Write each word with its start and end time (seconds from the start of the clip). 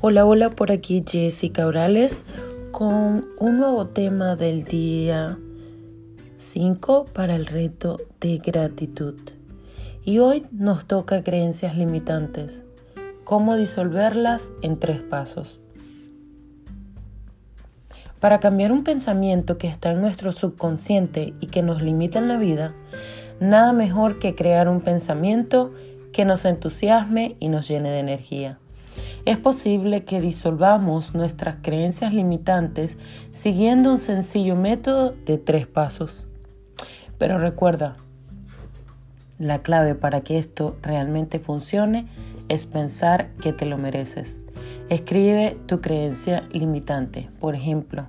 Hola, 0.00 0.24
hola, 0.24 0.50
por 0.50 0.70
aquí 0.70 1.02
Jessica 1.04 1.64
Cabrales 1.64 2.24
con 2.70 3.26
un 3.36 3.58
nuevo 3.58 3.88
tema 3.88 4.36
del 4.36 4.62
día 4.62 5.36
5 6.36 7.06
para 7.06 7.34
el 7.34 7.46
reto 7.46 7.96
de 8.20 8.38
gratitud. 8.38 9.16
Y 10.04 10.20
hoy 10.20 10.46
nos 10.52 10.84
toca 10.84 11.24
creencias 11.24 11.76
limitantes, 11.76 12.64
cómo 13.24 13.56
disolverlas 13.56 14.52
en 14.62 14.78
tres 14.78 15.00
pasos. 15.00 15.58
Para 18.20 18.38
cambiar 18.38 18.70
un 18.70 18.84
pensamiento 18.84 19.58
que 19.58 19.66
está 19.66 19.90
en 19.90 20.00
nuestro 20.00 20.30
subconsciente 20.30 21.34
y 21.40 21.48
que 21.48 21.62
nos 21.62 21.82
limita 21.82 22.20
en 22.20 22.28
la 22.28 22.36
vida, 22.36 22.72
nada 23.40 23.72
mejor 23.72 24.20
que 24.20 24.36
crear 24.36 24.68
un 24.68 24.80
pensamiento 24.80 25.72
que 26.12 26.24
nos 26.24 26.44
entusiasme 26.44 27.34
y 27.40 27.48
nos 27.48 27.66
llene 27.66 27.90
de 27.90 27.98
energía. 27.98 28.60
Es 29.24 29.36
posible 29.36 30.04
que 30.04 30.20
disolvamos 30.20 31.14
nuestras 31.14 31.56
creencias 31.62 32.12
limitantes 32.14 32.98
siguiendo 33.30 33.90
un 33.90 33.98
sencillo 33.98 34.56
método 34.56 35.14
de 35.26 35.38
tres 35.38 35.66
pasos. 35.66 36.28
Pero 37.18 37.38
recuerda, 37.38 37.96
la 39.38 39.62
clave 39.62 39.94
para 39.94 40.22
que 40.22 40.38
esto 40.38 40.76
realmente 40.82 41.38
funcione 41.38 42.06
es 42.48 42.66
pensar 42.66 43.30
que 43.40 43.52
te 43.52 43.66
lo 43.66 43.78
mereces. 43.78 44.40
Escribe 44.88 45.58
tu 45.66 45.80
creencia 45.80 46.48
limitante. 46.52 47.28
Por 47.38 47.54
ejemplo, 47.54 48.08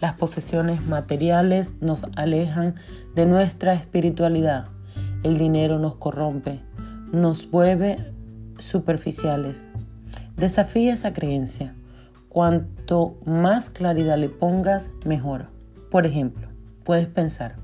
las 0.00 0.14
posesiones 0.14 0.84
materiales 0.86 1.74
nos 1.80 2.06
alejan 2.16 2.74
de 3.14 3.26
nuestra 3.26 3.74
espiritualidad. 3.74 4.68
El 5.22 5.38
dinero 5.38 5.78
nos 5.78 5.96
corrompe, 5.96 6.60
nos 7.12 7.50
vuelve 7.50 8.12
superficiales. 8.58 9.64
Desafía 10.36 10.92
esa 10.92 11.14
creencia. 11.14 11.74
Cuanto 12.28 13.16
más 13.24 13.70
claridad 13.70 14.18
le 14.18 14.28
pongas, 14.28 14.92
mejor. 15.06 15.46
Por 15.90 16.04
ejemplo, 16.04 16.48
puedes 16.84 17.06
pensar, 17.06 17.56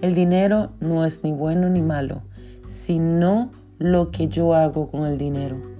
el 0.00 0.14
dinero 0.14 0.70
no 0.78 1.04
es 1.04 1.24
ni 1.24 1.32
bueno 1.32 1.68
ni 1.68 1.82
malo, 1.82 2.22
sino 2.68 3.50
lo 3.78 4.12
que 4.12 4.28
yo 4.28 4.54
hago 4.54 4.92
con 4.92 5.06
el 5.06 5.18
dinero. 5.18 5.73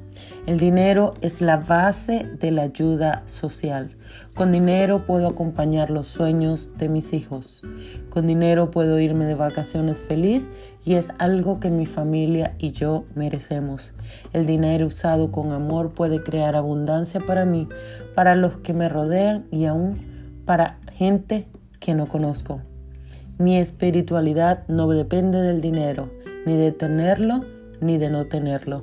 El 0.47 0.59
dinero 0.59 1.15
es 1.23 1.41
la 1.41 1.57
base 1.57 2.27
de 2.39 2.51
la 2.51 2.65
ayuda 2.65 3.23
social. 3.25 3.97
Con 4.35 4.53
dinero 4.53 5.07
puedo 5.07 5.27
acompañar 5.27 5.89
los 5.89 6.07
sueños 6.07 6.77
de 6.77 6.91
mis 6.91 7.15
hijos. 7.15 7.67
Con 8.11 8.27
dinero 8.27 8.71
puedo 8.71 9.01
irme 9.01 9.25
de 9.25 9.37
vacaciones 9.37 10.03
feliz 10.03 10.51
y 10.85 10.97
es 10.97 11.13
algo 11.19 11.61
que 11.61 11.71
mi 11.71 11.87
familia 11.87 12.57
y 12.59 12.73
yo 12.73 13.07
merecemos. 13.15 13.95
El 14.35 14.45
dinero 14.45 14.89
usado 14.89 15.33
con 15.33 15.51
amor 15.51 15.93
puede 15.93 16.23
crear 16.23 16.57
abundancia 16.57 17.21
para 17.21 17.47
mí, 17.47 17.67
para 18.15 18.35
los 18.35 18.59
que 18.59 18.75
me 18.75 18.91
rodean 18.91 19.47
y 19.51 19.65
aún 19.65 19.97
para 20.45 20.79
gente 20.93 21.47
que 21.81 21.95
no 21.95 22.07
conozco. 22.07 22.61
Mi 23.39 23.57
espiritualidad 23.57 24.69
no 24.69 24.91
depende 24.91 25.41
del 25.41 25.63
dinero, 25.63 26.11
ni 26.45 26.55
de 26.59 26.71
tenerlo, 26.71 27.47
ni 27.81 27.97
de 27.97 28.11
no 28.11 28.27
tenerlo. 28.27 28.83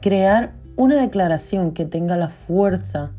Crear 0.00 0.52
una 0.76 0.94
declaración 0.94 1.72
que 1.72 1.84
tenga 1.84 2.16
la 2.16 2.28
fuerza 2.28 3.10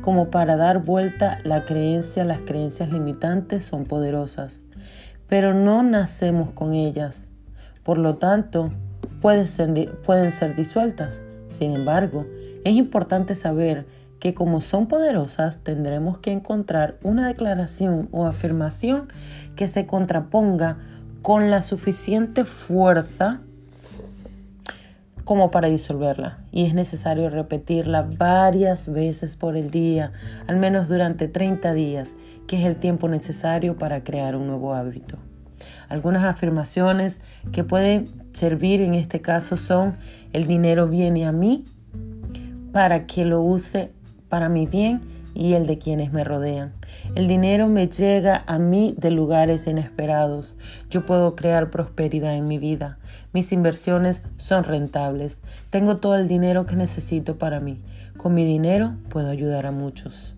como 0.00 0.30
para 0.30 0.56
dar 0.56 0.82
vuelta 0.82 1.38
la 1.44 1.64
creencia, 1.64 2.24
las 2.24 2.40
creencias 2.40 2.92
limitantes 2.92 3.62
son 3.62 3.84
poderosas, 3.84 4.64
pero 5.28 5.54
no 5.54 5.84
nacemos 5.84 6.50
con 6.50 6.72
ellas. 6.74 7.28
Por 7.84 7.98
lo 7.98 8.16
tanto, 8.16 8.72
pueden 9.20 9.46
ser, 9.46 9.92
pueden 10.04 10.32
ser 10.32 10.56
disueltas. 10.56 11.22
Sin 11.50 11.70
embargo, 11.70 12.26
es 12.64 12.74
importante 12.74 13.36
saber 13.36 13.86
que 14.18 14.34
como 14.34 14.60
son 14.60 14.88
poderosas, 14.88 15.58
tendremos 15.58 16.18
que 16.18 16.32
encontrar 16.32 16.98
una 17.04 17.28
declaración 17.28 18.08
o 18.10 18.26
afirmación 18.26 19.06
que 19.54 19.68
se 19.68 19.86
contraponga 19.86 20.78
con 21.22 21.52
la 21.52 21.62
suficiente 21.62 22.44
fuerza 22.44 23.40
como 25.24 25.50
para 25.50 25.68
disolverla 25.68 26.38
y 26.52 26.66
es 26.66 26.74
necesario 26.74 27.30
repetirla 27.30 28.02
varias 28.02 28.92
veces 28.92 29.36
por 29.36 29.56
el 29.56 29.70
día, 29.70 30.12
al 30.46 30.56
menos 30.56 30.88
durante 30.88 31.28
30 31.28 31.72
días, 31.72 32.16
que 32.46 32.58
es 32.58 32.64
el 32.64 32.76
tiempo 32.76 33.08
necesario 33.08 33.76
para 33.76 34.04
crear 34.04 34.36
un 34.36 34.46
nuevo 34.46 34.74
hábito. 34.74 35.16
Algunas 35.88 36.24
afirmaciones 36.24 37.20
que 37.52 37.64
pueden 37.64 38.08
servir 38.32 38.80
en 38.80 38.94
este 38.94 39.20
caso 39.20 39.56
son 39.56 39.96
el 40.32 40.46
dinero 40.46 40.88
viene 40.88 41.26
a 41.26 41.32
mí 41.32 41.64
para 42.72 43.06
que 43.06 43.24
lo 43.24 43.40
use 43.40 43.92
para 44.28 44.48
mi 44.48 44.66
bien 44.66 45.00
y 45.34 45.54
el 45.54 45.66
de 45.66 45.78
quienes 45.78 46.12
me 46.12 46.24
rodean. 46.24 46.72
El 47.14 47.28
dinero 47.28 47.68
me 47.68 47.88
llega 47.88 48.44
a 48.46 48.58
mí 48.58 48.94
de 48.96 49.10
lugares 49.10 49.66
inesperados. 49.66 50.56
Yo 50.88 51.02
puedo 51.02 51.34
crear 51.36 51.70
prosperidad 51.70 52.34
en 52.34 52.46
mi 52.46 52.58
vida. 52.58 52.98
Mis 53.32 53.52
inversiones 53.52 54.22
son 54.36 54.64
rentables. 54.64 55.40
Tengo 55.70 55.96
todo 55.96 56.16
el 56.16 56.28
dinero 56.28 56.66
que 56.66 56.76
necesito 56.76 57.36
para 57.36 57.60
mí. 57.60 57.82
Con 58.16 58.34
mi 58.34 58.44
dinero 58.44 58.94
puedo 59.08 59.28
ayudar 59.28 59.66
a 59.66 59.72
muchos. 59.72 60.36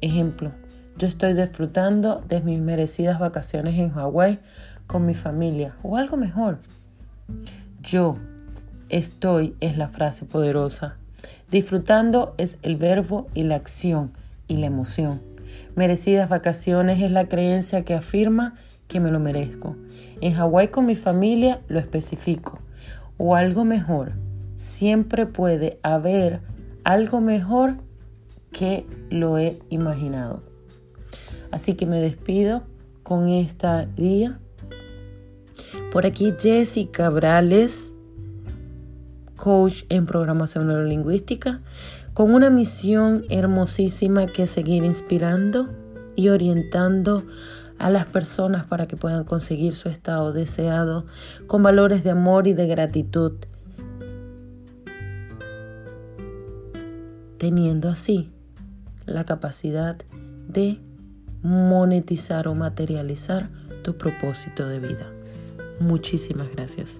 Ejemplo, 0.00 0.52
yo 0.96 1.06
estoy 1.06 1.34
disfrutando 1.34 2.22
de 2.28 2.40
mis 2.40 2.60
merecidas 2.60 3.18
vacaciones 3.18 3.78
en 3.78 3.90
Hawái 3.90 4.38
con 4.86 5.06
mi 5.06 5.14
familia 5.14 5.74
o 5.82 5.96
algo 5.96 6.16
mejor. 6.16 6.58
Yo 7.82 8.16
estoy 8.88 9.54
es 9.60 9.76
la 9.76 9.88
frase 9.88 10.24
poderosa. 10.24 10.96
Disfrutando 11.50 12.34
es 12.38 12.58
el 12.62 12.76
verbo 12.76 13.28
y 13.34 13.42
la 13.42 13.56
acción 13.56 14.12
y 14.48 14.56
la 14.56 14.66
emoción. 14.66 15.20
Merecidas 15.76 16.28
vacaciones 16.28 17.00
es 17.02 17.10
la 17.10 17.28
creencia 17.28 17.84
que 17.84 17.94
afirma 17.94 18.54
que 18.86 19.00
me 19.00 19.10
lo 19.10 19.20
merezco. 19.20 19.76
En 20.20 20.34
Hawái 20.34 20.68
con 20.68 20.86
mi 20.86 20.96
familia 20.96 21.60
lo 21.68 21.78
especifico. 21.78 22.58
O 23.16 23.34
algo 23.34 23.64
mejor. 23.64 24.12
Siempre 24.56 25.26
puede 25.26 25.78
haber 25.82 26.40
algo 26.84 27.20
mejor 27.20 27.76
que 28.50 28.86
lo 29.10 29.38
he 29.38 29.58
imaginado. 29.68 30.42
Así 31.50 31.74
que 31.74 31.86
me 31.86 32.00
despido 32.00 32.64
con 33.02 33.28
esta 33.28 33.86
día. 33.86 34.38
Por 35.92 36.06
aquí 36.06 36.34
Jessica 36.38 37.04
Cabrales 37.04 37.92
coach 39.38 39.84
en 39.88 40.04
programación 40.04 40.66
neurolingüística, 40.66 41.62
con 42.12 42.34
una 42.34 42.50
misión 42.50 43.24
hermosísima 43.30 44.26
que 44.26 44.42
es 44.42 44.50
seguir 44.50 44.84
inspirando 44.84 45.70
y 46.16 46.28
orientando 46.28 47.24
a 47.78 47.90
las 47.90 48.06
personas 48.06 48.66
para 48.66 48.86
que 48.86 48.96
puedan 48.96 49.24
conseguir 49.24 49.74
su 49.74 49.88
estado 49.88 50.32
deseado 50.32 51.06
con 51.46 51.62
valores 51.62 52.02
de 52.04 52.10
amor 52.10 52.48
y 52.48 52.52
de 52.52 52.66
gratitud, 52.66 53.32
teniendo 57.38 57.88
así 57.88 58.32
la 59.06 59.24
capacidad 59.24 59.96
de 60.48 60.80
monetizar 61.42 62.48
o 62.48 62.54
materializar 62.54 63.48
tu 63.82 63.96
propósito 63.96 64.66
de 64.66 64.80
vida. 64.80 65.12
Muchísimas 65.78 66.50
gracias. 66.50 66.98